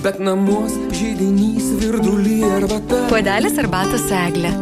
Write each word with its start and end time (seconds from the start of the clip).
Bet 0.00 0.16
namuos 0.16 0.72
žydinys 0.96 1.66
virdulį 1.76 2.38
arbata. 2.48 3.02
Puodelis 3.10 3.58
arbatos 3.60 4.06
eglė. 4.16 4.52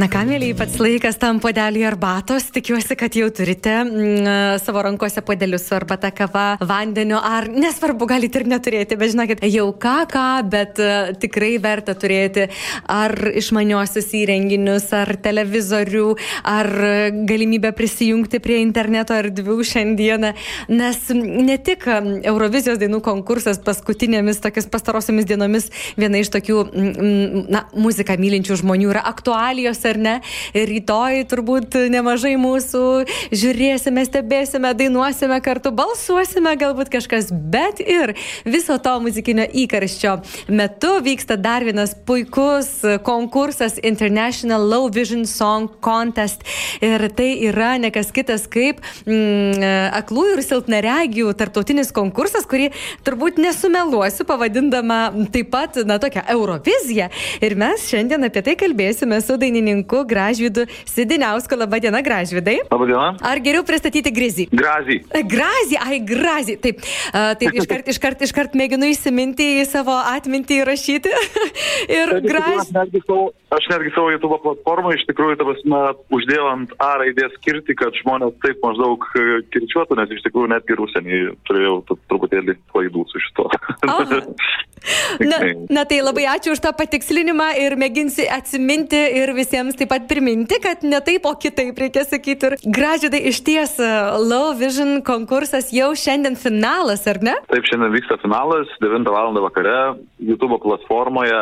Na 0.00 0.06
ką, 0.08 0.22
mėlyje, 0.28 0.54
pats 0.56 0.78
laikas 0.80 1.18
tam 1.20 1.40
puodelį 1.42 1.82
arbatos. 1.88 2.46
Tikiuosi, 2.54 2.94
kad 2.98 3.16
jau 3.18 3.26
turite 3.34 3.72
mm, 3.82 4.60
savo 4.62 4.82
rankose 4.86 5.22
puodelius 5.26 5.66
su 5.66 5.74
arbata, 5.76 6.12
kava, 6.14 6.44
vandeniu, 6.62 7.18
ar 7.18 7.48
nesvarbu, 7.50 8.06
galite 8.08 8.40
ir 8.40 8.46
neturėti, 8.48 8.96
bet 9.00 9.12
žinokit, 9.12 9.42
jau 9.50 9.66
ką, 9.82 9.96
ką, 10.10 10.26
bet 10.52 10.80
uh, 10.80 11.10
tikrai 11.20 11.52
verta 11.62 11.96
turėti 11.98 12.46
ar 12.90 13.12
išmaniosius 13.40 14.12
įrenginius, 14.20 14.88
ar 14.96 15.12
televizorių, 15.20 16.06
ar 16.48 16.70
galimybę 17.28 17.74
prisijungti 17.76 18.40
prie 18.42 18.60
interneto 18.62 19.16
erdvių 19.18 19.58
šiandieną, 19.72 20.32
nes 20.72 21.02
ne 21.16 21.58
tik 21.60 21.86
Eurovizijos 21.90 22.80
dainų 22.80 23.02
konkursas 23.04 23.60
paskutinėmis, 23.66 24.40
tokias 24.42 24.70
pastarosiomis 24.70 25.28
dienomis 25.28 25.70
viena 26.00 26.22
iš 26.22 26.32
tokių, 26.36 26.62
mm, 26.70 27.44
na, 27.52 27.66
muziką 27.76 28.16
mylinčių 28.20 28.60
žmonių 28.62 28.94
yra 28.94 29.04
aktualijos 29.50 29.84
ar 29.84 29.98
ne. 29.98 30.14
Rytoj 30.54 31.24
turbūt 31.30 31.74
nemažai 31.90 32.36
mūsų 32.38 32.82
žiūrėsime, 33.34 34.04
stebėsime, 34.06 34.70
dainuosime 34.78 35.40
kartu, 35.42 35.72
balsuosime 35.74 36.54
galbūt 36.60 36.90
kažkas, 36.92 37.30
bet 37.32 37.80
ir 37.82 38.14
viso 38.44 38.78
to 38.78 38.94
muzikinio 39.02 39.46
įkarščio 39.50 40.20
metu 40.54 40.92
vyksta 41.02 41.36
dar 41.36 41.64
vienas 41.66 41.94
puikus 41.94 42.68
konkursas 43.02 43.80
International 43.82 44.62
Low 44.70 44.88
Vision 44.92 45.26
Song 45.26 45.70
Contest. 45.82 46.46
Ir 46.80 47.08
tai 47.16 47.32
yra 47.48 47.74
ne 47.80 47.90
kas 47.90 48.12
kitas 48.14 48.46
kaip 48.50 48.78
mm, 49.06 49.66
aklųjų 49.98 50.36
ir 50.36 50.44
silpnaregių 50.46 51.34
tarptautinis 51.34 51.90
konkursas, 51.96 52.46
kurį 52.46 52.70
turbūt 53.06 53.40
nesumeluosiu, 53.42 54.26
pavadindama 54.28 55.00
taip 55.34 55.50
pat, 55.50 55.82
na, 55.86 55.98
tokią 55.98 56.22
Euroviziją. 56.30 57.10
Ir 57.42 57.58
mes 57.58 57.88
šiandien 57.90 58.28
apie 58.28 58.44
tai 58.46 58.56
kalbėsime 58.60 59.18
su 59.24 59.39
dainininku 59.40 60.02
Gražvydu 60.10 60.66
Sidiniausku. 60.88 61.58
Labadiena, 61.60 62.00
Gražvydai. 62.04 62.58
Labadiena. 62.70 63.14
Ar 63.26 63.40
geriau 63.44 63.64
pristatyti 63.66 64.12
Grizį? 64.14 64.48
Grazį. 64.52 65.00
Grazį, 65.32 65.78
ai, 65.80 65.98
Grazį. 66.06 66.56
Taip, 66.62 66.84
uh, 67.10 67.32
taip 67.40 67.56
iškart, 67.60 67.88
iškart, 67.94 68.24
iškart 68.28 68.56
mėginu 68.60 68.90
įsiminti 68.92 69.46
į 69.60 69.66
savo 69.70 69.96
atmintį 70.12 70.60
įrašyti. 70.62 71.14
ir 71.98 72.14
Aš 72.18 72.24
Grazį. 72.28 72.76
netgi 72.76 73.02
savo, 73.06 73.28
aš 73.56 73.68
netgi 73.72 73.94
savo 73.96 74.12
YouTube 74.14 74.40
platformą 74.44 74.94
iš 74.96 75.04
tikrųjų, 75.10 75.38
ta 75.40 75.48
prasme, 75.48 75.82
uždėjau 76.16 76.46
ant 76.54 76.76
A 76.80 76.90
raidės 77.02 77.34
skirti, 77.40 77.76
kad 77.78 77.94
žmonės 78.02 78.36
taip 78.44 78.60
maždaug 78.64 79.04
e, 79.16 79.26
kirčiuotų, 79.54 79.98
nes 80.00 80.14
iš 80.16 80.22
tikrųjų 80.26 80.50
netgi 80.54 80.74
ir 80.76 80.82
užsienį 80.86 81.20
turėjau 81.48 81.76
tu- 81.88 81.98
truputėlį 82.10 82.56
klaidų 82.72 83.04
su 83.12 83.22
šito. 83.26 83.48
Na, 85.20 85.38
na 85.68 85.84
tai 85.88 86.00
labai 86.04 86.26
ačiū 86.32 86.54
už 86.54 86.62
tą 86.64 86.72
patikslinimą 86.76 87.50
ir 87.60 87.76
mėginsiu 87.80 88.24
atsiminti 88.32 89.00
ir 89.20 89.32
visiems 89.36 89.76
taip 89.78 89.90
pat 89.92 90.06
priminti, 90.10 90.60
kad 90.62 90.84
ne 90.86 91.00
taip, 91.04 91.26
o 91.28 91.34
kitaip 91.36 91.78
reikia 91.78 92.06
sakyti. 92.08 92.50
Ir 92.50 92.56
gražiai 92.64 93.22
iš 93.30 93.42
ties 93.44 93.76
uh, 93.82 94.16
Low 94.20 94.54
Vision 94.58 95.00
konkursas 95.06 95.72
jau 95.74 95.90
šiandien 95.98 96.38
finalas, 96.40 97.04
ar 97.10 97.20
ne? 97.24 97.36
Taip, 97.52 97.68
šiandien 97.68 97.94
vyksta 97.96 98.20
finalas, 98.24 98.70
9 98.82 99.12
val. 99.12 99.30
vakare, 99.40 99.76
YouTube 100.18 100.58
platformoje 100.62 101.36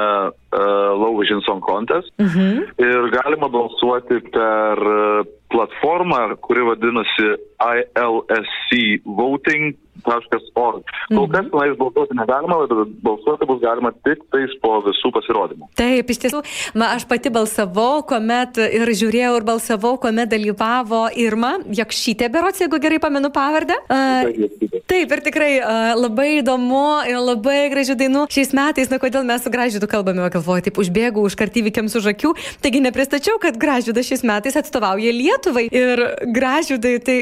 Vision 1.18 1.40
Song 1.42 1.60
Contest. 1.60 2.12
Mhm. 2.16 2.72
Ir 2.78 3.10
galima 3.10 3.48
balsuoti 3.48 4.20
per 4.32 4.78
e, 4.78 5.24
platformą, 5.48 6.36
kuri 6.40 6.62
vadinasi 6.68 7.28
ILSC 7.58 9.02
voting.org. 9.04 10.84
Kol 11.08 11.26
kas 11.32 11.48
tenais 11.50 11.74
balsuoti 11.80 12.16
negalima, 12.16 12.60
bet 12.70 12.92
balsuoti 13.02 13.48
bus 13.48 13.60
galima 13.64 13.90
tik 14.06 14.22
tais 14.32 14.52
po 14.62 14.78
visų 14.84 15.10
pasirodymų. 15.16 15.70
Taip, 15.78 16.12
iš 16.12 16.20
tiesų, 16.24 16.42
ma, 16.78 16.92
aš 16.96 17.08
pati 17.10 17.32
balsavau, 17.34 18.04
kuomet 18.08 18.60
ir 18.68 18.92
žiūrėjau 19.00 19.32
ir 19.40 19.48
balsavau, 19.48 19.96
kuomet 20.00 20.30
dalyvavo 20.32 21.06
Irma 21.18 21.56
Jakšytė, 21.80 22.30
berots, 22.32 22.62
jeigu 22.62 22.80
gerai 22.82 23.00
pamenu 23.02 23.32
pavardę. 23.34 23.80
Uh, 23.88 24.78
Taip, 24.88 25.10
ir 25.12 25.24
tikrai 25.24 25.50
uh, 25.60 25.92
labai 25.98 26.38
įdomu 26.38 26.84
ir 27.08 27.18
labai 27.20 27.58
gražių 27.72 27.98
dainų. 28.00 28.28
Šiais 28.32 28.54
metais, 28.56 28.92
na 28.92 29.00
kodėl 29.02 29.26
mes 29.28 29.42
su 29.44 29.52
Gražydu 29.52 29.88
kalbame, 29.90 30.22
galvoju, 30.38 30.66
taip 30.68 30.80
užbėgau 30.80 31.26
už 31.28 31.36
kartyvykiams 31.38 31.98
už 31.98 32.10
akių, 32.14 32.32
taigi 32.64 32.82
nepristačiau, 32.84 33.38
kad 33.42 33.58
Gražydas 33.60 34.08
šiais 34.08 34.24
metais 34.26 34.56
atstovauja 34.58 35.12
Lietuvai. 35.14 35.68
Ir 35.74 36.04
Gražydai, 36.34 36.96
tai 37.04 37.18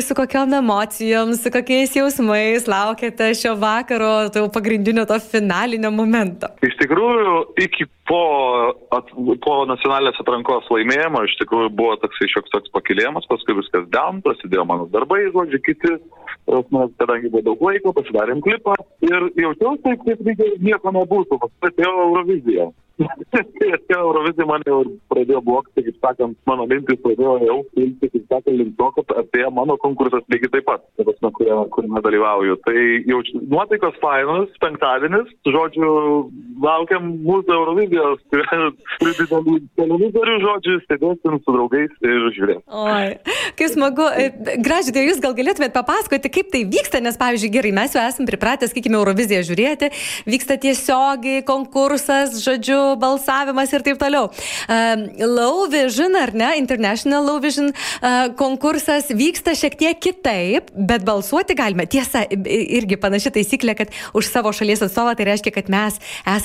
su 0.00 0.16
kokiam 0.16 0.54
emocijom, 0.56 1.34
su 1.38 1.52
kokiais 1.52 1.94
jausmais 1.98 2.68
laukėte 2.70 3.32
šio 3.36 3.56
vakaro, 3.60 4.30
to 4.32 4.46
pagrindinio 4.54 5.06
to 5.10 5.18
finalinio 5.22 5.92
momento. 5.94 6.50
Iš 6.64 6.78
tikrųjų, 6.80 7.34
iki 7.66 7.88
po, 8.10 8.22
at, 8.96 9.10
po 9.44 9.54
nacionalinės 9.70 10.18
atrankos 10.22 10.68
laimėjimo, 10.72 11.22
iš 11.26 11.36
tikrųjų 11.42 11.70
buvo 11.78 11.96
toksai 12.02 12.30
šioks 12.32 12.54
toks 12.54 12.72
pakilėjimas, 12.74 13.28
paskui 13.30 13.56
viskas 13.58 13.86
down, 13.94 14.18
prasidėjo 14.24 14.66
mano 14.68 14.88
darbai, 14.90 15.22
žodžiu, 15.34 15.60
kiti, 15.66 15.94
mes, 16.74 16.90
kadangi 17.00 17.30
buvo 17.30 17.44
daug 17.50 17.62
laiko, 17.68 17.94
pasidarėm 17.96 18.42
klipą 18.44 18.74
ir 19.06 19.28
jaučiausi 19.38 19.96
kaip 20.04 20.24
lyg 20.26 20.42
ir 20.46 20.58
nieko 20.64 20.94
nebūtų, 20.96 21.38
paskui 21.44 21.70
atėjo 21.70 21.94
Eurovizija. 22.06 22.59
Atėjo 23.00 23.98
Eurovizija, 23.98 24.46
man 24.48 24.64
jau 24.66 24.80
pradėjo 25.12 25.40
blokti, 25.46 25.84
kaip 25.86 25.98
sakant, 26.04 26.36
mano 26.48 26.66
mintis 26.68 27.00
pradėjo 27.04 27.36
jau 27.46 27.56
kilti, 27.74 28.10
kaip 28.12 28.26
sakant, 28.32 28.56
link 28.58 28.74
to, 28.80 28.88
kad 28.98 29.14
atėjo 29.22 29.50
mano 29.56 29.76
konkursas 29.80 30.26
lygiai 30.32 30.52
taip 30.56 30.66
pat, 30.68 30.84
ta 30.98 31.06
prasme, 31.08 31.32
kuriame, 31.38 31.64
kuriame 31.74 32.02
dalyvauju. 32.06 32.58
Tai 32.66 32.76
jau 33.08 33.20
nuotaikos 33.54 33.96
fainos, 34.02 34.52
penktadienis, 34.64 35.32
žodžiu, 35.48 35.92
laukiam 36.60 37.06
mūsų 37.24 37.54
Eurovizijos, 37.54 38.20
turiu 39.00 39.14
didelį 39.18 39.56
televizorių, 39.80 40.36
žodžiu, 40.44 40.76
stebėsim 40.84 41.38
su 41.40 41.54
draugais 41.54 41.92
ir 42.04 42.26
žiūrėsim. 42.36 42.64
Oi, 42.68 43.06
kaip 43.58 43.72
smagu. 43.74 44.06
Gražiai, 44.60 44.94
tai 44.96 45.04
jūs 45.06 45.20
gal 45.22 45.34
galėtumėte 45.38 45.74
papasakoti, 45.76 46.32
kaip 46.32 46.50
tai 46.52 46.62
vyksta, 46.68 47.00
nes, 47.04 47.18
pavyzdžiui, 47.20 47.52
gerai, 47.54 47.72
mes 47.76 47.96
jau 47.96 48.02
esame 48.04 48.28
pripratę, 48.30 48.68
sakykime, 48.70 48.98
Euroviziją 49.00 49.42
žiūrėti, 49.48 49.90
vyksta 50.28 50.58
tiesiogiai 50.60 51.44
konkursas, 51.48 52.38
žodžiu, 52.44 52.78
balsavimas 53.00 53.72
ir 53.74 53.86
taip 53.86 54.00
toliau. 54.00 54.30
Uh, 54.30 55.06
Low 55.24 55.66
Vision, 55.72 56.16
ar 56.18 56.34
ne, 56.36 56.52
International 56.60 57.24
Low 57.26 57.40
Vision 57.42 57.72
uh, 57.72 58.30
konkursas 58.38 59.10
vyksta 59.16 59.54
šiek 59.58 59.78
tiek 59.80 60.00
kitaip, 60.02 60.70
bet 60.76 61.04
balsuoti 61.06 61.56
galime. 61.58 61.86
Tiesa, 61.90 62.26
irgi 62.30 62.98
panaši 63.00 63.32
taisyklė, 63.38 63.76
kad 63.78 63.94
už 64.16 64.28
savo 64.30 64.52
šalies 64.54 64.84
atstovą 64.84 65.16
tai 65.18 65.28
reiškia, 65.30 65.54
kad 65.54 65.70
mes 65.72 65.98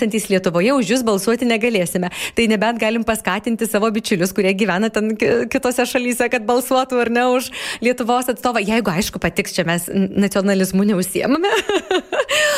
esantys 0.06 0.30
Lietuvoje 0.30 0.74
už 0.78 0.86
jūs 0.94 1.04
balsuoti 1.06 1.46
negalėsime. 1.50 2.10
Tai 2.36 2.48
nebent 2.48 2.80
galim 2.80 3.04
paskatinti 3.04 3.66
savo 3.68 3.90
bičiulius, 3.92 4.34
kurie 4.36 4.54
gyvena 4.54 4.90
ten 4.94 5.16
ki- 5.18 5.48
kitose 5.50 5.86
šalyse, 5.86 6.30
kad 6.30 6.46
balsuotų 6.46 7.02
ar 7.02 7.10
ne 7.10 7.26
už 7.34 7.50
Lietuvos 7.82 8.30
atstovą. 8.30 8.62
Jeigu, 8.66 8.92
aišku, 8.92 9.20
patiks, 9.20 9.56
čia 9.56 9.66
mes 9.66 9.90
nacionalizmu 9.92 10.86
neusiemame. 10.86 11.50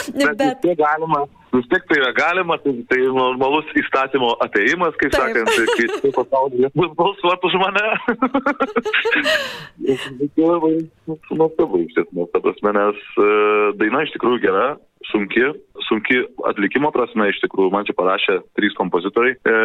Bet, 0.07 0.38
bet... 0.40 0.63
galima, 0.80 1.25
vis 1.52 1.66
tiek 1.68 1.84
tai 1.90 1.97
yra 2.00 2.12
galima, 2.16 2.56
tai, 2.63 2.72
tai 2.88 3.00
normalus 3.12 3.68
įstatymo 3.81 4.30
ateimas, 4.46 4.96
kaip 5.02 5.12
Taip. 5.12 5.36
sakant, 5.36 5.52
tai 5.52 5.66
kai 5.75 5.88
tai 6.03 6.12
pasaulyje 6.16 6.69
bus 6.78 6.91
balsuoti 6.96 7.50
už 7.50 7.56
mane. 7.59 7.88
Nuostabu 11.38 11.84
iš 11.84 12.00
esmės, 12.06 12.31
ta 12.31 12.40
prasme, 12.44 12.72
nes 12.78 13.03
e, 13.19 13.28
daina 13.81 14.06
iš 14.06 14.16
tikrųjų 14.16 14.40
gera, 14.47 14.68
sunki, 15.12 15.44
sunki 15.88 16.22
atlikimo 16.50 16.91
prasme, 16.96 17.30
iš 17.31 17.40
tikrųjų, 17.44 17.72
man 17.74 17.85
čia 17.88 17.96
parašė 17.97 18.40
trys 18.58 18.75
kompozitoriai, 18.80 19.38
e, 19.38 19.56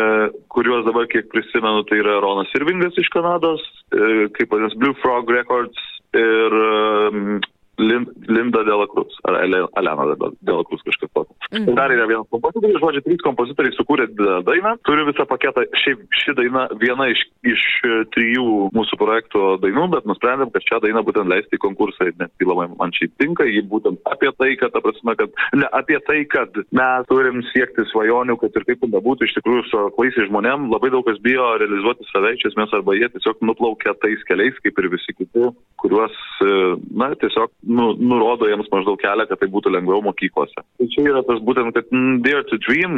kuriuos 0.52 0.84
dabar 0.88 1.08
kiek 1.12 1.30
prisimenu, 1.32 1.84
tai 1.88 2.02
yra 2.02 2.20
Ronas 2.22 2.52
Irvingas 2.58 2.98
iš 3.00 3.10
Kanados, 3.14 3.64
e, 3.92 4.28
kaip 4.36 4.52
vadinasi 4.52 4.80
Blue 4.82 4.98
Frog 5.02 5.30
Records 5.32 5.88
ir 6.18 6.58
e, 6.60 7.40
Lin, 7.78 8.06
Linda 8.28 8.64
Delakrus, 8.64 9.16
ar 9.24 9.38
Elena 9.44 10.04
Dela- 10.12 10.32
Delakrus 10.44 10.82
kažkas 10.84 11.10
tokio. 11.14 11.34
Mm. 11.52 11.74
Dar 11.74 11.92
yra 11.92 12.04
vienas 12.06 12.28
kompozitorius, 12.28 12.80
žodžiu, 12.80 13.00
trys 13.06 13.22
kompozitoriai 13.24 13.72
sukūrė 13.76 14.06
dainą, 14.44 14.74
turi 14.84 15.06
visą 15.08 15.24
paketą, 15.28 15.64
šiaip 15.80 16.02
ši 16.12 16.34
daina 16.36 16.66
viena 16.80 17.08
iš, 17.12 17.22
iš 17.48 17.62
e, 17.88 18.02
trijų 18.12 18.68
mūsų 18.76 18.98
projekto 19.00 19.56
dainų, 19.62 19.86
bet 19.94 20.08
nusprendėm, 20.08 20.52
kad 20.52 20.66
šią 20.68 20.82
dainą 20.84 21.02
būtent 21.06 21.32
leisti 21.32 21.56
į 21.56 21.62
konkursą, 21.64 22.10
nes 22.20 22.32
tai 22.32 22.48
labai 22.48 22.68
man 22.76 22.92
šiaip 22.92 23.14
tinka, 23.20 23.48
ji 23.48 23.64
būtent 23.72 24.00
apie 24.08 24.32
tai, 24.36 24.50
kad, 24.60 24.72
ta 24.76 24.84
prasme, 24.84 25.16
kad, 25.16 25.32
ne, 25.56 25.68
apie 25.72 26.00
tai, 26.08 26.22
kad 26.28 26.60
mes 26.76 27.08
turim 27.08 27.40
siekti 27.54 27.88
svajonių, 27.88 28.36
kad 28.40 28.60
ir 28.60 28.68
kaip 28.68 28.84
bebūtų, 28.84 29.28
iš 29.28 29.36
tikrųjų 29.38 29.66
su 29.70 29.82
klaisiai 29.96 30.28
žmonėm 30.28 30.68
labai 30.72 30.92
daug 30.92 31.06
kas 31.08 31.20
bijo 31.24 31.48
realizuoti 31.60 32.08
save 32.10 32.34
iš 32.36 32.50
esmės 32.52 32.72
arba 32.76 32.96
jie 33.00 33.08
tiesiog 33.16 33.40
nuplaukia 33.48 33.96
tais 34.04 34.20
keliais, 34.28 34.56
kaip 34.64 34.80
ir 34.80 34.88
visi 34.92 35.16
kiti, 35.16 35.48
kuriuos, 35.80 36.16
e, 36.44 36.56
na, 36.96 37.12
tiesiog 37.16 37.52
nu, 37.72 37.88
nurodo 37.98 38.48
jiems 38.50 38.68
maždaug 38.72 38.98
kelią, 39.00 39.26
kad 39.28 39.40
tai 39.40 39.48
būtų 39.52 39.72
lengviau 39.74 40.02
mokyklose. 40.04 40.64
Tai 40.78 40.88
čia 40.92 41.04
yra 41.10 41.22
tas 41.26 41.40
būtent, 41.44 41.74
kad 41.76 41.88
mm, 41.92 42.22
dare 42.26 42.44
to 42.48 42.58
dream, 42.66 42.96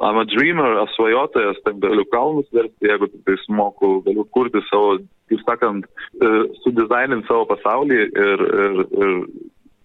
I'm 0.00 0.20
a 0.20 0.26
dreamer, 0.28 0.78
aš 0.84 0.94
svajotojas, 0.96 1.60
taip 1.66 1.80
galiu 1.84 2.06
kalnus 2.12 2.48
versti, 2.54 2.90
jeigu 2.90 3.10
tik 3.12 3.24
tai 3.28 3.38
moku, 3.60 3.96
galiu 4.06 4.26
kurti 4.36 4.62
savo, 4.70 4.98
kaip 5.32 5.44
sakant, 5.48 5.88
e, 6.20 6.32
sudizaininti 6.64 7.30
savo 7.30 7.48
pasaulį 7.52 8.00
ir, 8.04 8.46
ir, 8.66 8.84
ir 8.84 9.18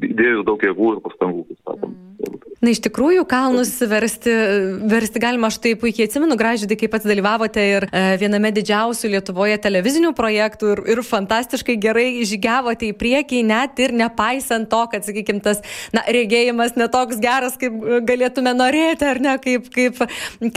įdėjus 0.09 0.45
daug 0.47 0.63
jėgų 0.63 0.93
ir 0.95 1.03
pastangų. 1.05 1.45
Na, 2.59 2.73
iš 2.73 2.81
tikrųjų, 2.83 3.23
kalnus 3.29 3.71
versti, 3.87 4.33
versti 4.91 5.21
galima, 5.23 5.47
aš 5.47 5.61
tai 5.63 5.71
puikiai 5.79 6.09
atsimenu, 6.09 6.35
gražydai, 6.39 6.75
kaip 6.79 6.91
pats 6.91 7.07
dalyvavote 7.07 7.63
ir 7.63 7.85
e, 7.87 8.01
viename 8.19 8.51
didžiausių 8.51 9.13
Lietuvoje 9.13 9.55
televizinių 9.63 10.11
projektų 10.17 10.73
ir, 10.73 10.81
ir 10.91 11.01
fantastiškai 11.07 11.77
gerai 11.79 12.07
žygiavote 12.27 12.89
į 12.89 12.97
priekį, 12.99 13.39
net 13.47 13.79
ir 13.79 13.95
nepaisant 13.95 14.67
to, 14.71 14.81
kad, 14.91 15.07
sakykime, 15.07 15.39
tas 15.45 15.63
na, 15.95 16.03
regėjimas 16.11 16.75
netoks 16.75 17.21
geras, 17.23 17.55
kaip 17.61 17.79
galėtume 18.09 18.51
norėti, 18.57 19.07
ar 19.07 19.23
ne, 19.23 19.37
kaip, 19.39 19.71
kaip, 19.71 20.03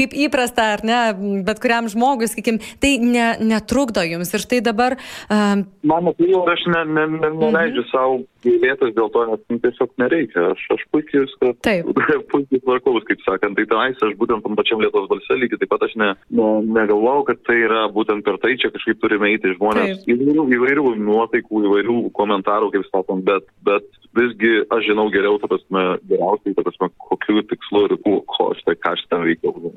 kaip 0.03 0.19
įprasta, 0.27 0.73
ar 0.75 0.83
ne, 0.87 1.01
bet 1.47 1.63
kuriam 1.63 1.87
žmogui, 1.93 2.27
sakykime, 2.33 2.75
tai 2.83 2.97
ne, 2.99 3.31
netrukdo 3.55 4.03
jums. 4.03 4.35
Ir 4.35 4.43
štai 4.43 4.59
dabar... 4.67 4.99
Um, 5.31 5.69
Mano 5.87 6.17
tai 6.19 6.33
jau 6.35 6.43
aš 6.51 6.67
ne, 6.67 6.83
ne, 6.99 7.09
ne, 7.15 7.35
neleidžiu 7.39 7.87
mhm. 7.87 7.91
savo 7.95 8.23
gailėtis 8.45 8.95
dėl 8.97 9.11
to, 9.15 9.25
nes 9.31 9.43
nu, 9.53 9.59
tiesiog 9.63 9.93
nereikia. 10.03 10.45
Aš, 10.53 10.65
aš 10.77 10.85
puikiai 10.95 11.25
viską, 11.25 11.53
puikiai 12.33 12.63
tvarkaus, 12.63 13.07
kaip 13.09 13.25
sakant. 13.27 13.59
Tai 13.59 13.67
tenais 13.71 14.05
aš 14.07 14.15
būtent 14.21 14.45
tam 14.47 14.59
pačiam 14.59 14.83
Lietuvos 14.83 15.11
balse 15.11 15.39
lygiai 15.39 15.61
taip 15.63 15.73
pat 15.73 15.87
aš 15.87 15.97
ne, 16.01 16.11
ne, 16.35 16.51
negalvau, 16.79 17.23
kad 17.29 17.43
tai 17.49 17.61
yra 17.67 17.87
būtent 17.95 18.27
per 18.27 18.39
tai 18.43 18.57
čia 18.61 18.73
kažkaip 18.75 19.01
turime 19.03 19.33
eiti 19.33 19.55
žmonės. 19.57 20.03
Taip. 20.03 20.13
Įvairių, 20.17 20.47
įvairių 20.59 20.87
nuotaikų, 21.03 21.65
įvairių 21.71 21.99
komentarų, 22.19 22.73
kaip 22.75 22.89
sakom, 22.91 23.25
bet, 23.27 23.49
bet 23.67 23.87
visgi 24.19 24.63
aš 24.73 24.89
žinau 24.91 25.09
geriau, 25.13 25.39
ta 25.41 25.51
prasme, 25.51 25.85
geriausiai, 26.11 26.57
ta 26.57 26.67
prasme, 26.67 26.91
kokiu 27.09 27.45
tikslu 27.49 27.87
ir 27.89 27.97
ko, 28.05 28.21
aš 28.51 28.63
tai 28.67 28.77
ką 28.79 28.97
aš 28.97 29.07
ten 29.09 29.25
veikiau. 29.27 29.73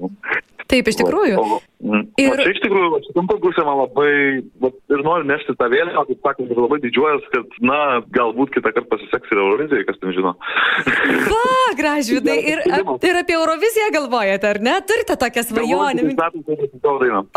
Taip, 0.65 0.87
iš 0.89 0.97
tikrųjų. 0.97 1.37
O, 1.37 1.59
o, 1.61 1.99
ir... 2.17 2.39
čia 2.41 2.53
iš 2.55 2.61
tikrųjų, 2.63 2.99
šitam 3.05 3.27
konkursė 3.29 3.65
man 3.67 3.83
labai, 3.83 4.13
va, 4.63 4.71
ir 4.89 5.03
noriu 5.05 5.27
nešti 5.29 5.53
tą 5.59 5.67
vėliavą, 5.69 6.07
kaip 6.09 6.25
sakant, 6.25 6.49
ir 6.49 6.61
labai 6.61 6.79
didžiuojas, 6.81 7.27
kad, 7.35 7.59
na, 7.61 7.79
galbūt 8.15 8.54
kitą 8.55 8.71
kartą 8.75 8.89
pasiseks 8.91 9.31
ir 9.33 9.41
Eurovizijai, 9.41 9.85
kas 9.87 9.99
ten 10.01 10.13
žino. 10.15 10.33
Va, 11.31 11.53
gražvidai, 11.79 12.37
ir, 12.51 12.63
ir 13.09 13.19
apie 13.21 13.37
Euroviziją 13.37 13.89
galvojate, 13.95 14.51
ar 14.55 14.61
ne? 14.67 14.75
Turite 14.89 15.17
tokią 15.21 15.43
svajonę? 15.49 16.05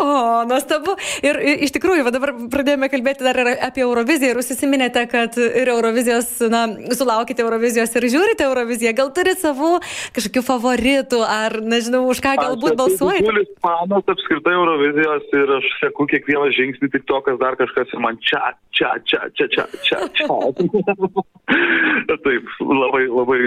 O, 0.03 0.09
nuostabu. 0.49 0.97
Ir 1.25 1.39
iš 1.69 1.75
tikrųjų, 1.77 2.07
va 2.07 2.15
dabar 2.15 2.35
pradėjome 2.53 2.91
kalbėti 2.93 3.27
dar 3.27 3.39
apie 3.69 3.85
Euroviziją 3.87 4.35
ir 4.35 4.43
užsisiminėte, 4.43 5.05
kad 5.13 5.39
ir 5.39 5.73
Eurovizijos, 5.75 6.35
na, 6.53 6.67
sulaukite 6.97 7.45
Eurovizijos 7.47 7.95
ir 7.99 8.09
žiūrite 8.17 8.47
Euroviziją. 8.49 8.95
Gal 8.99 9.13
turite 9.17 9.41
savų 9.43 9.79
kažkokių 10.17 10.45
favoritų, 10.47 11.23
ar 11.23 11.61
nežinau, 11.63 12.05
už 12.11 12.23
ką 12.25 12.37
galbūt 12.43 12.79
balsuojate? 12.79 13.29
didžiulis 13.29 13.49
fanas 13.63 14.05
apskritai 14.07 14.55
Eurovizijos 14.55 15.27
ir 15.33 15.53
aš 15.59 15.67
seku 15.83 16.07
kiekvieną 16.11 16.51
žingsnį 16.57 16.91
tik 16.95 17.05
to, 17.09 17.21
kas 17.27 17.39
dar 17.41 17.57
kažkas 17.61 17.93
ir 17.93 18.03
man 18.03 18.19
čia, 18.25 18.43
čia, 18.73 18.91
čia, 19.05 19.21
čia, 19.37 19.49
čia, 19.55 19.67
čia, 19.85 19.99
čia. 20.17 20.27
Taip, 22.25 22.49
labai, 22.61 23.05
labai, 23.09 23.39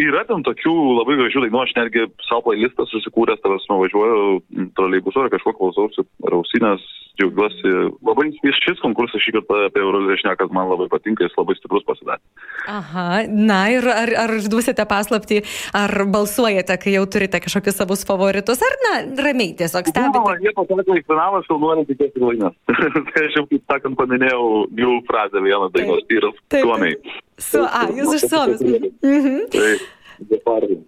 yra 0.00 0.22
ten 0.28 0.44
tokių 0.46 0.72
labai 1.00 1.16
gražių 1.20 1.44
dainų, 1.46 1.60
aš 1.64 1.74
netgi 1.76 2.06
savo 2.28 2.48
playlistą 2.48 2.86
susikūręs, 2.88 3.40
tavęs 3.44 3.66
nuvažiuoju, 3.70 4.40
troleibusu 4.78 5.24
ar 5.24 5.30
kažko 5.32 5.54
klausausi, 5.58 6.04
ar 6.28 6.36
ausinės, 6.38 6.84
džiaugiuosi. 7.20 7.72
Labai 8.06 8.28
šis 8.60 8.80
konkursas 8.84 9.22
šį 9.24 9.34
kartą 9.38 9.58
apie 9.68 9.82
Euroviziją 9.82 10.20
šnekas 10.22 10.52
man 10.54 10.70
labai 10.70 10.88
patinka, 10.92 11.26
jis 11.26 11.36
labai 11.38 11.56
stiprus 11.58 11.84
pasidarė. 11.88 12.22
Aha, 12.70 13.24
na 13.28 13.60
ir 13.72 13.88
ar, 13.88 14.12
ar 14.24 14.34
duosite 14.52 14.84
paslapti, 14.88 15.40
ar 15.76 15.94
balsuojate, 16.12 16.76
kai 16.80 16.94
jau 16.96 17.06
turite 17.10 17.40
kažkokius 17.42 17.80
savus 17.80 18.04
favoritus, 18.08 18.62
ar 18.64 18.76
na, 18.86 18.94
ramiai 19.26 19.54
tiesiog 19.58 19.90
stebite? 19.90 20.22
Na, 20.22 20.36
jie 20.44 20.54
pateko 20.56 20.98
į 20.98 21.04
finalą, 21.08 21.42
aš 21.42 21.50
jau 21.50 21.58
noriu 21.62 21.86
tikėti 21.88 22.24
laimės. 22.24 22.56
tai 23.10 23.26
aš 23.28 23.40
jau, 23.40 23.46
kaip 23.50 23.74
sakant, 23.74 23.98
paminėjau 24.00 24.46
jų 24.80 24.96
frazę 25.10 25.44
vieną 25.44 25.70
dainos, 25.76 26.04
yra 26.14 26.32
suomiai. 26.54 26.96
Su, 27.40 27.64
a, 27.64 27.86
jūs 27.96 28.18
iš 28.18 28.28
suomis. 28.28 28.60
Mhm. 29.00 29.48
Tai, 29.54 29.72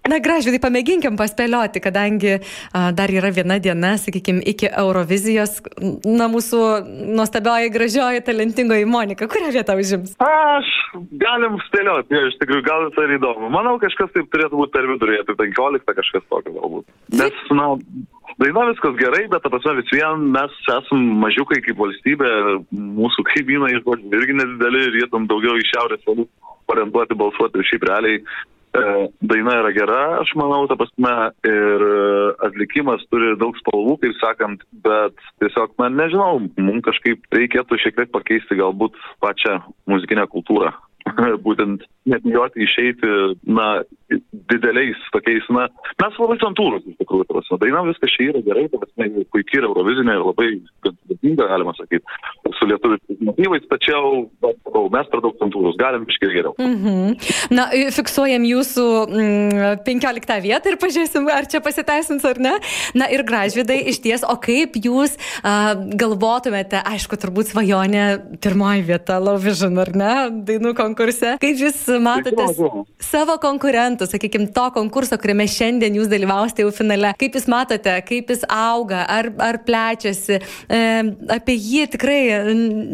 Na, 0.08 0.18
gražiai, 0.20 0.52
tai 0.52 0.60
pamėginkim 0.60 1.16
paspėlioti, 1.16 1.80
kadangi 1.80 2.34
a, 2.36 2.90
dar 2.92 3.08
yra 3.12 3.30
viena 3.32 3.56
diena, 3.62 3.94
sakykime, 4.00 4.42
iki 4.52 4.68
Eurovizijos, 4.68 5.62
na, 6.04 6.28
mūsų 6.32 6.60
nuostabioji, 7.16 7.72
gražioji, 7.72 8.24
talentingoji 8.26 8.88
Monika, 8.92 9.28
kurią 9.32 9.52
vietą 9.54 9.78
užims? 9.80 10.12
Aš 10.20 10.68
galim 11.22 11.56
spėlioti, 11.68 12.18
iš 12.28 12.36
tikrųjų, 12.42 12.64
gal 12.66 12.88
ir 12.90 13.16
įdomu. 13.16 13.48
Manau, 13.52 13.78
kažkas 13.82 14.12
taip 14.12 14.28
turėtų 14.34 14.60
būti 14.60 14.76
per 14.76 14.90
vidurį, 14.90 15.22
apie 15.22 15.38
15 15.40 15.96
kažkas 16.02 16.28
tokio 16.28 16.56
galbūt. 16.58 16.88
Nes, 17.16 17.44
na, 17.56 17.72
Daina 18.40 18.64
viskas 18.70 18.96
gerai, 19.00 19.26
bet, 19.32 19.42
ta 19.44 19.50
prasme, 19.52 19.76
vis 19.80 19.90
vien 19.92 20.28
mes 20.32 20.54
esame 20.76 21.18
mažiukai 21.26 21.60
kaip 21.64 21.80
valstybė, 21.80 22.30
mūsų 22.72 23.26
kaimynai 23.32 23.74
irgi 23.76 24.38
nedideli 24.38 24.86
ir 24.88 25.02
jie 25.02 25.10
tam 25.12 25.28
daugiau 25.30 25.58
iš 25.60 25.72
šiaurės 25.74 26.08
orientuoti 26.72 27.18
balsuoti 27.18 27.60
ir 27.60 27.68
šiaip 27.68 27.88
realiai 27.90 28.22
E, 28.72 28.82
daina 29.20 29.58
yra 29.60 29.70
gera, 29.76 29.98
aš 30.22 30.30
manau, 30.40 30.62
ta 30.64 30.78
prasme, 30.80 31.12
ir 31.44 31.82
atlikimas 32.46 33.02
turi 33.12 33.34
daug 33.40 33.58
spalvų, 33.60 33.98
kaip 34.00 34.14
sakant, 34.16 34.64
bet 34.86 35.18
tiesiog, 35.42 35.74
na, 35.82 35.90
nežinau, 35.92 36.38
mums 36.56 36.86
kažkaip 36.86 37.26
reikėtų 37.36 37.76
šiek 37.82 37.98
tiek 37.98 38.14
pakeisti 38.14 38.56
galbūt 38.62 38.96
pačią 39.20 39.58
muzikinę 39.92 40.24
kultūrą. 40.32 40.72
būtent 41.46 41.84
nebijoti 42.04 42.62
išeiti, 42.66 43.10
na, 43.42 43.82
dideliais 44.50 44.98
tokiais, 45.14 45.46
na, 45.54 45.68
mes 46.02 46.18
labai 46.20 46.36
santūrus 46.42 46.84
iš 46.88 46.98
tikrųjų, 47.00 47.26
prasme, 47.30 47.58
daina 47.62 47.84
viskas 47.86 48.12
čia 48.12 48.28
yra 48.32 48.42
gerai, 48.44 48.66
prasme, 48.72 49.24
puikiai 49.32 49.62
yra 49.62 49.70
Eurovizinė 49.70 50.16
ir 50.18 50.24
labai 50.26 50.48
sudėtinga, 50.82 51.48
galima 51.52 51.74
sakyti, 51.78 52.04
su 52.58 52.68
lietuviškais 52.68 53.22
motyvais, 53.28 53.66
tačiau 53.70 54.26
o, 54.42 54.82
mes 54.92 55.08
per 55.12 55.22
daug 55.24 55.38
santūrus, 55.40 55.78
galim 55.80 56.04
iškiai 56.08 56.34
geriau. 56.34 56.54
Mm 56.58 56.76
-hmm. 56.82 57.30
Na, 57.54 57.68
fiksuojam 57.96 58.44
jūsų 58.50 58.86
mm, 59.06 59.84
15 59.86 60.42
vietą 60.42 60.72
ir 60.72 60.78
pažiūrėsim, 60.82 61.30
ar 61.32 61.46
čia 61.46 61.62
pasiteisins 61.64 62.24
ar 62.28 62.38
ne. 62.38 62.54
Na 62.94 63.08
ir 63.08 63.24
gražvidai, 63.24 63.78
iš 63.88 64.02
ties, 64.04 64.24
o 64.26 64.36
kaip 64.36 64.76
jūs 64.76 65.16
uh, 65.16 65.72
galvotumėte, 65.96 66.82
aišku, 66.84 67.16
turbūt 67.16 67.52
svajonė 67.52 68.04
pirmoji 68.42 68.82
vieta, 68.90 69.18
Lauvižin, 69.22 69.78
ar 69.78 69.90
ne, 69.96 70.14
dainų 70.48 70.74
konkurse. 70.74 71.36
Kaip 71.40 71.62
Jūs 71.62 71.84
matote 72.02 72.46
savo 73.02 73.36
konkurentų, 73.42 74.06
sakykime, 74.08 74.48
to 74.54 74.64
konkurso, 74.76 75.18
kuriame 75.20 75.46
šiandien 75.50 75.98
Jūs 75.98 76.10
dalyvausite 76.12 76.64
jau 76.64 76.72
finale, 76.74 77.12
kaip 77.20 77.36
Jūs 77.36 77.48
matote, 77.52 77.98
kaip 78.08 78.32
jis 78.32 78.46
auga, 78.48 79.02
ar, 79.10 79.28
ar 79.42 79.60
plečiasi. 79.66 80.38
E, 80.40 80.80
apie 81.36 81.58
jį 81.58 81.90
tikrai, 81.96 82.22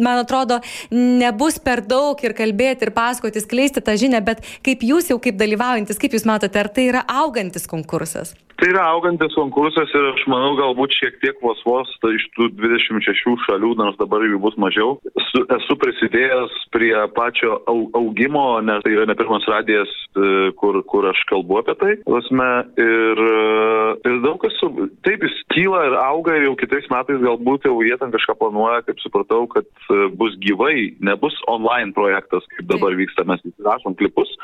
man 0.00 0.24
atrodo, 0.24 0.60
nebus 0.94 1.60
per 1.62 1.84
daug 1.86 2.18
ir 2.24 2.34
kalbėti, 2.38 2.88
ir 2.88 2.94
pasakoti, 2.96 3.44
skleisti 3.44 3.84
tą 3.84 3.98
žinią, 4.00 4.24
bet 4.26 4.44
kaip 4.66 4.84
Jūs 4.86 5.12
jau 5.12 5.20
kaip 5.22 5.38
dalyvaujantis, 5.40 6.00
kaip 6.00 6.16
Jūs 6.16 6.28
matote, 6.28 6.58
ar 6.58 6.72
tai 6.72 6.90
yra 6.90 7.06
augantis 7.20 7.68
konkursas? 7.70 8.34
Tai 8.58 8.66
yra 8.72 8.88
augantis 8.90 9.36
konkursas 9.38 9.92
ir 9.94 10.06
aš 10.16 10.24
manau 10.26 10.56
galbūt 10.58 10.90
šiek 10.98 11.20
tiek 11.22 11.36
vos 11.46 11.60
vos 11.62 11.90
tai 12.02 12.16
iš 12.16 12.24
tų 12.34 12.48
26 12.58 13.44
šalių, 13.44 13.70
nors 13.78 13.94
dabar 14.00 14.24
jų 14.26 14.40
bus 14.42 14.56
mažiau, 14.58 14.96
esu, 15.12 15.44
esu 15.54 15.76
prisidėjęs 15.78 16.56
prie 16.74 16.90
pačio 17.14 17.60
au, 17.70 17.84
augimo, 18.00 18.58
nes 18.66 18.82
tai 18.82 18.96
yra 18.96 19.04
ne 19.06 19.14
pirmas 19.18 19.46
radijas, 19.46 19.92
e, 20.18 20.50
kur, 20.58 20.80
kur 20.90 21.06
aš 21.06 21.20
kalbu 21.30 21.60
apie 21.60 21.76
tai. 21.78 21.92
Lasme, 22.10 22.48
ir, 22.82 23.22
e, 23.28 23.92
ir 24.10 24.18
daug 24.26 24.40
kas, 24.42 24.58
taip 25.06 25.22
jis 25.22 25.38
kyla 25.54 25.84
ir 25.92 25.96
auga 26.02 26.34
ir 26.34 26.48
jau 26.48 26.56
kitais 26.58 26.90
metais 26.90 27.22
galbūt 27.22 27.70
jau 27.70 27.76
jie 27.86 27.94
ten 28.02 28.10
kažką 28.16 28.40
planuoja, 28.42 28.82
kaip 28.88 28.98
supratau, 29.04 29.46
kad 29.54 29.70
e, 29.70 30.10
bus 30.18 30.34
gyvai, 30.42 30.96
nebus 30.98 31.38
online 31.46 31.94
projektas, 31.94 32.42
kaip 32.56 32.66
dabar 32.74 32.98
vyksta, 32.98 33.22
mes 33.30 33.46
įsirašom 33.52 33.94
klipus, 34.02 34.34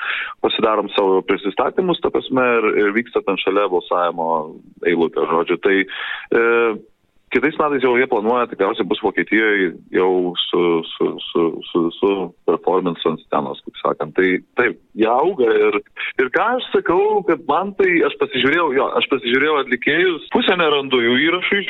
pasidarom 0.46 0.86
savo 0.94 1.18
prisistatymus, 1.26 1.98
ta 1.98 2.14
prasme, 2.14 2.46
ir, 2.60 2.70
ir 2.84 2.96
vyksta 3.00 3.26
ten 3.26 3.42
šalia 3.42 3.66
balsavimo 3.74 4.03
finansavimo 4.04 4.56
eilutę, 4.86 5.20
žodžiu. 5.26 5.56
Tai 5.58 5.76
e, 5.80 6.76
kitais 7.30 7.56
metais 7.58 7.82
jau 7.82 7.96
jie 7.96 8.06
planuoja, 8.06 8.46
tikriausiai 8.46 8.86
bus 8.86 9.00
Vokietijoje 9.02 9.74
jau 9.90 10.34
su, 10.38 10.82
su, 10.84 11.18
su, 11.32 11.60
su, 11.70 11.90
su 11.98 12.34
performance 12.46 13.02
ant 13.08 13.20
scenos, 13.24 13.60
kaip 13.64 13.80
sakant. 13.82 14.14
Tai 14.14 14.28
taip, 14.60 14.78
jie 14.94 15.08
auga 15.08 15.48
ir, 15.48 15.80
ir 16.20 16.30
ką 16.34 16.46
aš 16.58 16.68
sakau, 16.74 17.22
kad 17.26 17.42
man 17.48 17.74
tai, 17.78 17.90
aš 18.06 18.16
pasižiūrėjau, 18.22 18.70
jo, 18.76 18.88
aš 19.00 19.08
pasižiūrėjau 19.12 19.58
atlikėjus, 19.64 20.30
pusę 20.34 20.56
nerandu 20.60 21.02
jų 21.02 21.18
įrašų 21.28 21.60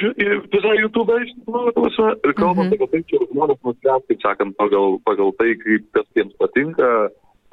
visą 0.53 0.77
YouTube, 0.81 1.19
iš 1.25 1.35
tikrųjų, 1.41 2.15
ir 2.25 2.37
kalbant 2.37 2.69
mm 2.69 2.77
-hmm. 2.77 2.83
apie 2.83 2.89
tai, 2.93 3.05
čia 3.11 3.25
žmonės 3.31 3.61
nuspręs, 3.65 4.09
kaip 4.11 4.25
sakant, 4.27 4.57
pagal, 4.61 4.99
pagal 5.05 5.33
tai, 5.39 5.55
kaip 5.65 5.87
kas 5.97 6.09
jiems 6.19 6.35
patinka 6.39 6.91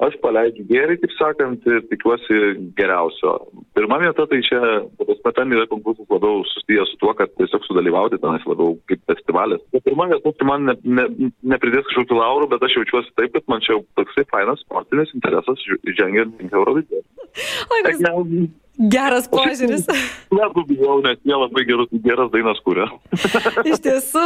aš 0.06 0.16
paleidžiu 0.22 0.64
gėrį, 0.68 0.98
kaip 1.02 1.14
sakant, 1.16 1.66
ir 1.68 1.84
tikiuosi 1.90 2.38
geriausio. 2.78 3.34
Pirma 3.76 3.98
vieta 4.02 4.26
tai 4.30 4.40
čia, 4.46 4.60
bet 4.98 5.22
ten 5.36 5.54
yra 5.54 5.68
konkursas 5.70 6.08
labiau 6.12 6.42
susijęs 6.50 6.92
su 6.92 7.00
tuo, 7.02 7.14
kad 7.18 7.32
tiesiog 7.40 7.66
sudalyvauti 7.68 8.20
tenais 8.22 8.46
labiau 8.48 8.76
kaip 8.90 9.02
festivalis. 9.10 9.62
Bet 9.74 9.86
pirma 9.88 10.08
vieta 10.10 10.34
tai 10.38 10.48
man 10.48 10.66
ne, 10.70 10.76
ne, 10.98 11.06
nepridės 11.54 11.86
kažkokių 11.90 12.18
laurų, 12.18 12.50
bet 12.54 12.66
aš 12.66 12.80
jaučiuosi 12.80 13.14
taip, 13.20 13.36
kad 13.36 13.46
man 13.52 13.62
čia 13.64 13.78
toksai 13.98 14.26
fainas 14.32 14.64
sportinis 14.66 15.14
interesas 15.18 15.62
žengiant 16.00 16.40
link 16.40 16.58
Eurovizijos. 16.58 17.06
Oi, 17.72 17.84
mes... 17.86 18.02
Geras 18.82 19.28
požiūris. 19.30 19.84
Nebuvau, 20.34 20.96
nes 21.04 21.18
jie 21.22 21.36
labai 21.36 21.62
gerus, 21.68 21.90
geras 22.02 22.30
dainas 22.32 22.58
kūrė. 22.66 22.88
Iš 23.70 23.78
tiesų, 23.84 24.24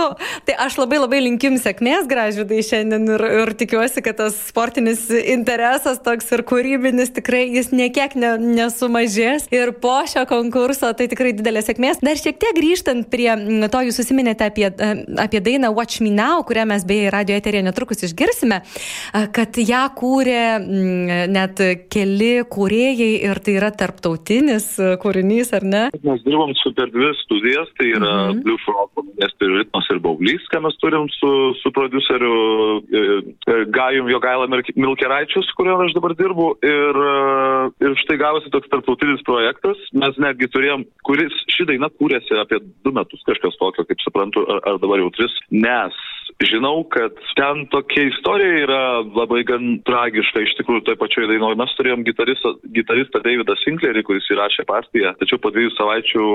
tai 0.48 0.54
aš 0.64 0.78
labai 0.80 1.00
labai 1.02 1.20
linkim 1.26 1.58
sėkmės 1.60 2.06
gražvidai 2.08 2.62
šiandien 2.64 3.04
ir, 3.16 3.24
ir 3.42 3.52
tikiuosi, 3.60 4.00
kad 4.06 4.16
tas 4.22 4.38
sportinis 4.48 5.02
interesas 5.18 6.00
toks 6.04 6.30
ir 6.32 6.44
kūrybinis 6.48 7.12
tikrai 7.18 7.42
jis 7.52 7.68
niekiek 7.74 8.16
ne, 8.16 8.32
nesumažės. 8.60 9.50
Ir 9.52 9.74
po 9.82 9.98
šio 10.08 10.24
konkurso 10.30 10.88
tai 10.96 11.10
tikrai 11.12 11.34
didelė 11.36 11.60
sėkmės. 11.66 12.00
Dar 12.06 12.16
šiek 12.16 12.40
tiek 12.40 12.56
grįžtant 12.56 13.10
prie 13.12 13.28
to, 13.68 13.84
jūs 13.90 14.00
užsiminėte 14.00 14.48
apie, 14.48 14.70
apie 15.20 15.42
dainą 15.44 15.74
Watch 15.76 16.00
Me 16.00 16.14
Now, 16.16 16.40
kurią 16.48 16.64
mes 16.72 16.88
beje 16.88 17.12
radio 17.12 17.36
eterėje 17.36 17.66
netrukus 17.68 18.06
išgirsime, 18.08 18.62
kad 19.36 19.60
ją 19.60 19.84
kūrė 20.00 20.40
net 21.28 21.60
keli 21.92 22.32
kūrėjai 22.48 23.12
ir 23.28 23.44
tai 23.44 23.58
yra 23.60 23.72
tarptautinis 24.46 25.00
kūrinys, 25.02 25.50
ar 25.56 25.64
ne? 25.64 25.82
Mes 26.04 26.22
dirbam 26.24 26.52
su 26.60 26.72
per 26.74 26.90
dvi 26.90 27.10
studijas, 27.22 27.68
tai 27.78 27.90
yra 27.90 28.12
mm 28.12 28.30
-hmm. 28.30 28.42
Blue 28.44 28.58
Frog, 28.64 28.90
Miestai 29.18 29.48
Ritmas 29.48 29.88
ir 29.90 29.98
Baublys, 30.00 30.44
ką 30.52 30.60
mes 30.62 30.76
turim 30.78 31.08
su, 31.08 31.54
su 31.62 31.72
produceriu 31.72 32.82
e, 32.92 33.00
e, 33.52 33.64
Gajum 33.66 34.08
Jogaila 34.08 34.46
Milkeraičius, 34.76 35.50
kurio 35.56 35.78
aš 35.80 35.94
dabar 35.94 36.14
dirbu. 36.14 36.56
Ir, 36.62 36.94
e, 36.94 37.86
ir 37.86 37.96
štai 38.02 38.18
gavosi 38.18 38.50
toks 38.50 38.68
tarptautinis 38.68 39.22
projektas. 39.22 39.78
Mes 39.92 40.16
netgi 40.18 40.46
turėjom, 40.48 40.84
kuris 41.02 41.32
ši 41.48 41.66
daina 41.66 41.88
kūrėsi 41.88 42.38
apie 42.38 42.58
du 42.84 42.92
metus, 42.92 43.22
kažkas 43.26 43.56
tokio, 43.58 43.84
kaip 43.84 44.00
suprantu, 44.00 44.46
ar, 44.48 44.60
ar 44.68 44.78
dabar 44.78 44.98
jau 44.98 45.10
tris, 45.10 45.32
nes 45.50 45.94
žinau, 46.44 46.84
kad 46.92 47.16
ten 47.38 47.64
tokia 47.72 48.08
istorija 48.10 48.60
yra 48.66 48.82
labai 49.04 49.42
gan 49.48 49.78
tragiška. 49.88 50.42
Iš 50.44 50.56
tikrųjų, 50.60 50.84
toj 50.86 50.98
pačioj 51.00 51.28
dainoje 51.30 51.58
mes 51.60 51.74
turėjom 51.78 52.04
gitaristą, 52.04 53.22
Davidą 53.24 53.56
Sinklerį, 53.62 54.04
kuris 54.06 54.28
įrašė 54.34 54.66
partiją, 54.68 55.14
tačiau 55.20 55.40
po 55.40 55.52
dviejų 55.54 55.72
savaičių 55.78 56.26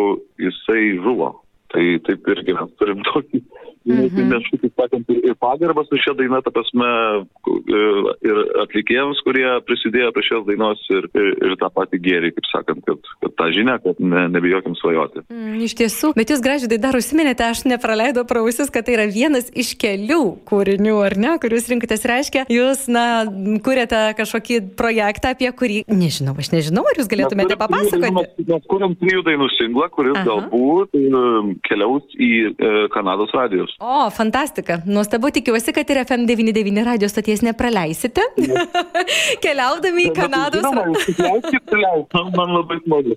jisai 0.48 0.84
žuvo. 1.06 1.34
Tai 1.72 1.84
taip 2.08 2.26
irgi 2.34 2.58
mes 2.58 2.72
turim 2.82 3.06
tokį 3.08 3.44
Mhm. 3.86 4.28
Mes, 4.30 4.46
kaip 4.62 4.76
sakant, 4.78 5.10
ir, 5.10 5.24
ir 5.32 5.36
pagarbą 5.42 5.82
su 5.88 5.98
šia 5.98 6.14
daina, 6.18 6.42
ta 6.46 6.52
prasme, 6.54 6.90
ir 8.22 8.42
atlikėjams, 8.62 9.22
kurie 9.26 9.48
prisidėjo 9.66 10.12
prie 10.14 10.26
šios 10.28 10.44
dainos 10.46 10.84
ir, 10.94 11.08
ir, 11.18 11.32
ir 11.48 11.56
tą 11.62 11.72
patį 11.74 12.02
gėrį, 12.06 12.32
kaip 12.36 12.50
sakant, 12.52 12.84
kad, 12.86 13.10
kad 13.24 13.36
tą 13.40 13.48
žinią, 13.56 13.80
kad 13.82 14.02
ne, 14.04 14.28
nebijokim 14.36 14.76
svajoti. 14.78 15.24
Mm, 15.34 15.64
iš 15.66 15.74
tiesų, 15.80 16.12
bet 16.18 16.34
jūs 16.34 16.44
gražiai 16.46 16.78
dar 16.82 16.98
užsiminėte, 17.00 17.48
aš 17.48 17.64
nepraleidau 17.72 18.26
prausis, 18.30 18.70
kad 18.74 18.86
tai 18.86 19.00
yra 19.00 19.08
vienas 19.10 19.50
iš 19.50 19.74
kelių 19.82 20.22
kūrinių, 20.50 21.00
ar 21.08 21.18
ne, 21.18 21.34
kuriuos 21.42 21.72
rinkitės 21.74 22.06
reiškia, 22.12 22.46
jūs, 22.54 22.86
na, 22.92 23.26
kuriate 23.66 24.04
kažkokį 24.20 24.62
projektą, 24.78 25.34
apie 25.34 25.50
kurį, 25.58 25.82
nežinau, 25.90 26.38
aš 26.38 26.54
nežinau, 26.54 26.86
ar 26.86 27.02
jūs 27.02 27.10
galėtumėte 27.10 27.58
papasakoti. 27.58 28.14
Mes, 28.20 28.32
mes 28.46 28.70
kuriam 28.70 28.94
trijų 29.02 29.26
dainų 29.26 29.50
singlą, 29.58 29.90
kuris 29.94 30.22
Aha. 30.22 30.28
galbūt 30.30 31.02
um, 31.02 31.54
keliaus 31.66 32.06
į 32.22 32.32
e, 32.52 32.72
Kanados 32.94 33.34
radijos. 33.72 34.08
O, 34.08 34.10
fantastika. 34.10 34.82
Nuostabu, 34.86 35.32
tikiuosi, 35.32 35.74
kad 35.74 35.90
ir 35.90 35.98
FM99 35.98 36.84
radio 36.86 37.10
stoties 37.10 37.42
nepraleisite. 37.42 38.22
Keliaudami 39.44 40.08
į 40.10 40.14
Kanados. 40.16 40.64
Man 42.36 42.54
labai 42.56 42.80
smagu. 42.84 43.16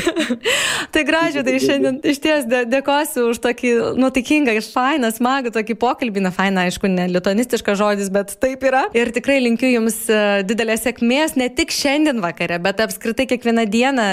tai 0.92 1.04
gražiai, 1.04 1.44
tai 1.44 1.58
šiandien 1.60 2.00
iš 2.04 2.20
ties 2.22 2.46
dėkosiu 2.46 3.30
už 3.30 3.40
tokį 3.44 3.72
nuotaikingą, 4.00 4.56
fainą, 4.74 5.10
smagų 5.14 5.54
tokį 5.54 5.76
pokalbį. 5.80 6.24
Na, 6.26 6.32
fainą, 6.34 6.66
aišku, 6.68 6.90
ne 6.90 7.08
litonistiškas 7.10 7.78
žodis, 7.80 8.10
bet 8.12 8.36
taip 8.40 8.64
yra. 8.66 8.86
Ir 8.96 9.12
tikrai 9.14 9.40
linkiu 9.42 9.70
Jums 9.70 10.02
e, 10.10 10.42
didelės 10.46 10.84
sėkmės 10.86 11.36
ne 11.38 11.48
tik 11.54 11.72
šiandien 11.74 12.20
vakare, 12.22 12.58
bet 12.62 12.80
apskritai 12.82 13.26
kiekvieną 13.30 13.66
dieną 13.70 14.08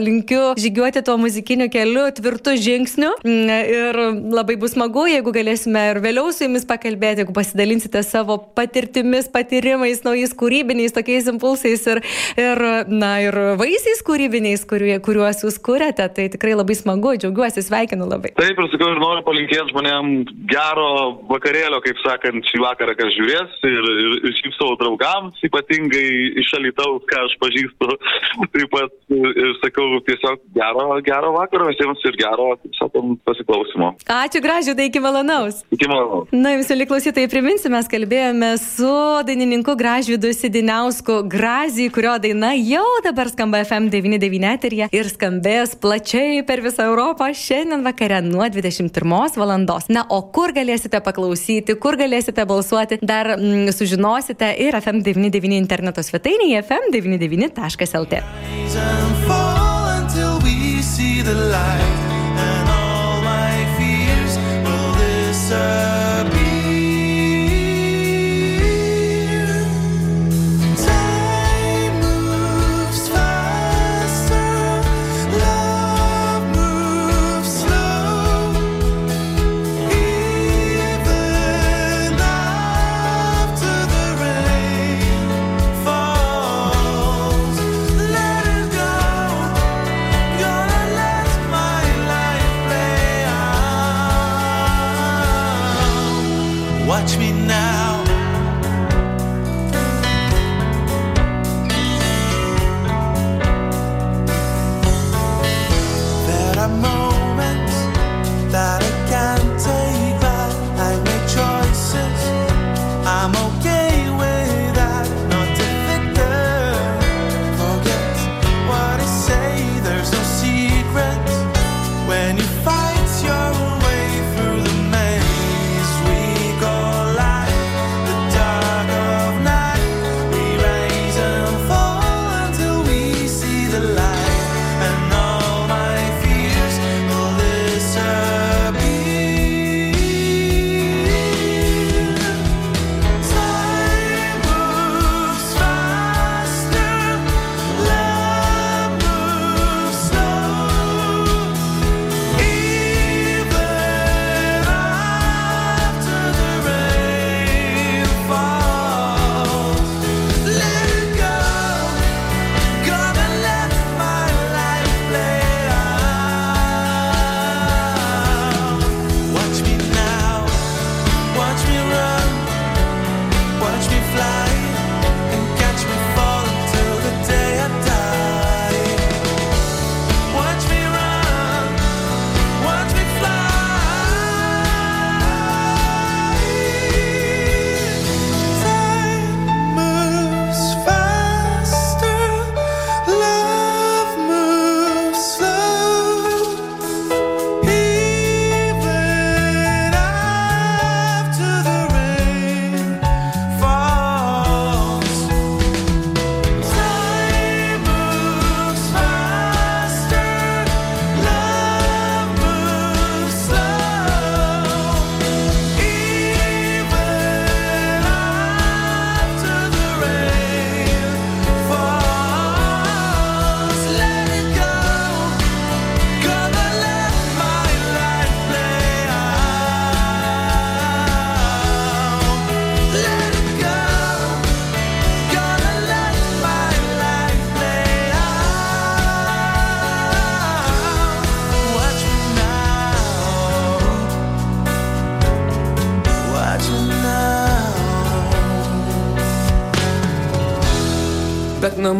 linkiu 0.00 0.54
žygiuoti 0.60 1.02
tuo 1.04 1.16
muzikiniu 1.20 1.68
keliu, 1.72 2.06
tvirtu 2.14 2.54
žingsniu. 2.60 3.12
Mm, 3.24 3.50
ir 3.74 4.00
labai 4.34 4.56
bus 4.60 4.74
smagu 4.74 4.83
smagu, 4.84 5.06
jeigu 5.08 5.32
galėsime 5.32 5.80
ir 5.92 5.98
vėliau 6.04 6.28
su 6.32 6.44
jumis 6.44 6.66
pakalbėti, 6.68 7.22
jeigu 7.22 7.32
pasidalinsite 7.32 8.02
savo 8.04 8.36
patirtimis, 8.56 9.30
patyrimais, 9.32 10.02
naujais 10.04 10.34
kūrybiniais 10.36 10.92
tokiais 10.92 11.28
impulsais 11.30 11.86
ir, 11.88 12.02
ir, 12.36 12.60
na, 12.92 13.12
ir 13.24 13.38
vaisiais 13.56 14.02
kūrybiniais, 14.04 14.64
kuriuo, 14.68 14.98
kuriuos 15.04 15.40
jūs 15.46 15.56
kūrėte. 15.64 16.04
Tai 16.12 16.26
tikrai 16.34 16.52
labai 16.52 16.76
smagu, 16.76 17.14
džiaugiuosi, 17.16 17.64
sveikinu 17.64 18.08
labai. 18.10 18.34
Taip, 18.36 18.60
ir 18.60 18.68
sakau, 18.74 18.90
ir 18.92 19.00
noriu 19.00 19.24
palinkėti 19.24 19.72
žmonėm 19.72 20.12
gero 20.52 20.90
vakarėlio, 21.32 21.80
kaip 21.84 22.04
sakant, 22.04 22.44
šį 22.52 22.60
vakarą, 22.66 22.96
kas 22.98 23.16
žiūrės 23.16 23.56
ir, 23.64 23.90
ir, 24.04 24.18
ir 24.20 24.36
šiaip 24.42 24.58
savo 24.58 24.76
draugams, 24.82 25.40
ypatingai 25.48 26.04
iš 26.44 26.52
Alitaus, 26.58 27.08
ką 27.08 27.24
aš 27.24 27.38
pažįstu. 27.40 27.90
Taip 28.52 28.68
pat 28.74 29.16
ir 29.16 29.56
sakau, 29.62 29.88
tiesiog 30.04 30.44
gero, 30.58 30.86
gero 31.08 31.32
vakaro 31.38 31.72
visiems 31.72 32.04
ir 32.04 32.20
gero, 32.20 32.52
kaip 32.60 32.78
sakant, 32.82 33.16
pasiklausimo. 33.24 33.94
Ačiū 34.20 34.44
gražiai. 34.44 34.73
Gražvydai, 34.74 34.88
iki 34.90 35.00
malonaus. 35.00 35.62
Iki 35.70 35.86
malonaus. 35.88 36.28
Na, 36.32 36.50
jums, 36.54 36.68
mėly 36.72 36.86
klausytojai, 36.90 37.28
priminsiu, 37.30 37.70
mes 37.70 37.86
kalbėjome 37.90 38.50
su 38.58 38.90
dainininku 39.26 39.74
Gražvydu 39.78 40.32
Sidiniausku 40.34 41.20
Grazį, 41.30 41.86
kurio 41.94 42.16
daina 42.18 42.50
jau 42.58 42.84
dabar 43.04 43.30
skamba 43.30 43.60
FM99 43.62 44.50
eterija 44.50 44.88
ir 44.90 45.10
skambės 45.10 45.76
plačiai 45.78 46.42
per 46.46 46.62
visą 46.64 46.88
Europą 46.88 47.30
šiandien 47.30 47.84
vakare 47.86 48.18
nuo 48.26 48.48
21 48.50 49.38
valandos. 49.38 49.86
Na, 49.88 50.02
o 50.10 50.22
kur 50.34 50.54
galėsite 50.56 50.98
paklausyti, 51.04 51.78
kur 51.78 51.98
galėsite 52.00 52.42
balsuoti, 52.48 52.98
dar 53.02 53.36
mm, 53.36 53.70
sužinosite 53.76 54.50
ir 54.64 54.74
FM99 54.80 55.54
interneto 55.60 56.02
svetainėje 56.02 56.64
fm99.lt. 56.66 58.24
see 60.84 61.22
the 61.22 61.34
light 61.34 62.13
coração. 65.54 66.03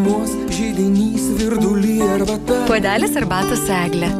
Namuos 0.04 0.32
žydinys 0.52 1.30
virdulį 1.38 1.96
arbata. 2.04 2.60
Puodelis 2.68 3.16
arbatos 3.16 3.64
eglė. 3.72 4.12